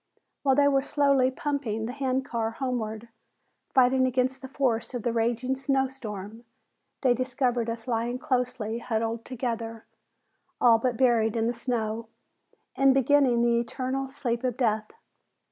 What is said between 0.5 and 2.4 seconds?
they were slowly "pumping" the hand